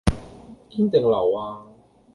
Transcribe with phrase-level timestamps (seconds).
[0.67, 1.61] 堅定流呀？